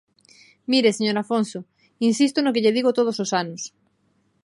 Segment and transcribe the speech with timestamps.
[0.71, 1.59] Mire, señor Afonso,
[2.09, 3.61] insisto no que lle digo todos os anos.